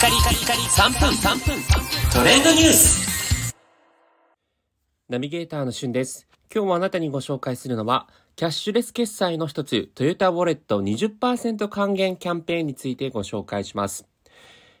[0.00, 1.62] カリカリカリ3分3分
[2.10, 3.54] トレンドニュース
[5.10, 6.26] ナビゲーターのしゅんです。
[6.50, 14.08] 今日もあなたにご紹介するのは、キャッシュレス決済の一つ、トヨタウォレット20%還元キャンペーンについてご紹介します。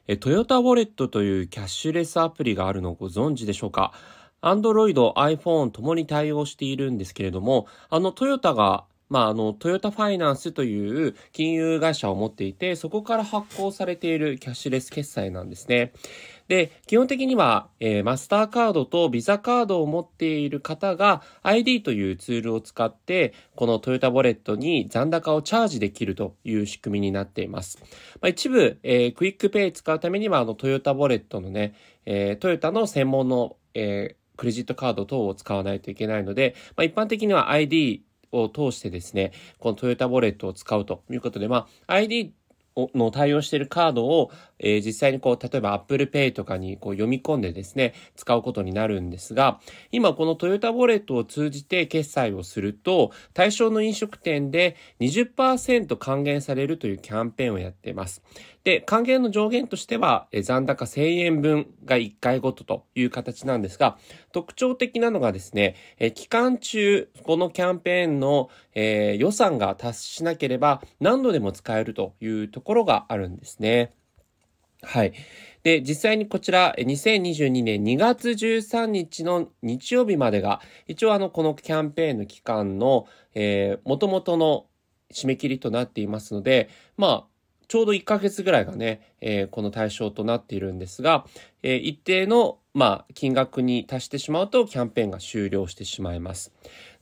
[0.06, 3.92] えトヨタウォレットというキャッシュレスアプリがあるのをご存知でしょうか
[4.40, 15.92] ？Android、iPhone ともに対応しているんですけれども、あのトヨタがまあ、あの、トヨタファイナンスという金融会社を持っていて、そこから発行されているキャッシュレス決済なんですね。
[16.46, 27.78] で、基本的には、えー、マスターカードとビザカードを持っている方が ID というツールを使って、このトヨタウォレットに残高をチャージできるという仕組みになっています。
[28.20, 31.74] まあ、一部、えー、クイックペイ使うためには、あの、トヨタウォレットのね、
[32.06, 42.32] えー、トヨタの専門の、えー、クレジットカード等を使わないといけないので、まあ、一般的には ID を通してですね、このトヨタウォレットを使うということで、まあ、ID
[42.94, 44.30] の対応しているカードを、
[44.60, 58.22] えー、実際にこう、例えば Apple Pay とかにこう読み込んでですね、使うことになるんですが、今このトヨタウォレットを通じて決済をすると、対象の飲食店で20%還元されるというキャンペーンをやっています。
[58.62, 63.96] で、還元の上限としては、え残高1000円分が1回ごとという形なんですが、
[64.32, 73.94] 特徴的なのがですね、え期間中、このキャンペーンの、えー、予算が達しなければ何度でも使えるというところがあるんですね。
[74.82, 75.12] はい。
[75.62, 84.66] で、実際にこちら、2022年2月13日の日曜日までが、一応あの、このキャンペーンの期間の、えー、元々の
[85.12, 87.24] 締め切りとなっていますので、まあ、
[87.68, 91.26] ちょうど1ヶ月ぐらいがね、えー、この対象となっているんですが、
[91.62, 96.52] えー、一定の、まあ、金額に達してしまうとキャンペーンが終了してしまいます。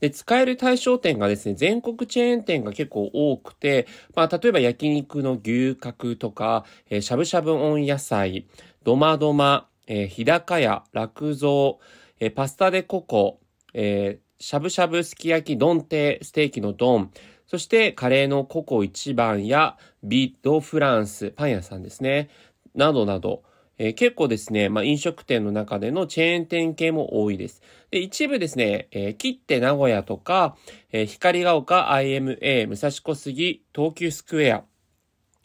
[0.00, 8.46] で、使える対象店がですね、全国チェーン店が結構多くて、まあ、例えば焼肉の牛角とか、えー、しゃぶしゃぶ温野菜、
[8.82, 11.76] ドマドマ、えー、日高屋、落蔵、
[12.20, 13.40] えー、パスタでココ、
[13.74, 17.10] えー、しゃぶしゃぶすき焼き丼亭、ステーキの丼、
[17.46, 22.28] そしてカレーのココ一番やビッドフランス、パン屋さんですね。
[22.74, 23.42] などなど、
[23.78, 27.62] えー、結構ですね、まあ、飲食店の中でのチェーン店系も多いです。
[27.90, 30.56] で、一部ですね、えー、切手名古屋とか、
[30.92, 34.64] えー、光が丘 IMA、武蔵小杉、東急スクエア、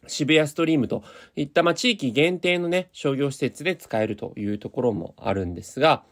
[0.07, 1.03] 渋谷ストリームと
[1.35, 6.03] いった、まあ、地域限定のね、商業施設で使えるというところもあるんですが、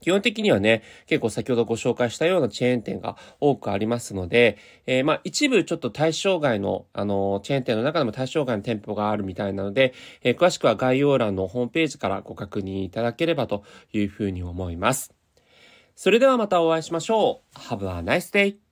[0.00, 15.14] 基本的にはね、結構先ほどご紹介したようなチェーン店が多くありますので、えー、まあ一部ちょっと対象外の、あの、チェーン店の中でも対象外の店舗があるみたいなので、えー、詳しくは概要欄のホームページからご確認いただければというふうに思います。
[15.94, 17.58] それではまたお会いしましょう。
[17.58, 18.69] Have a nice day!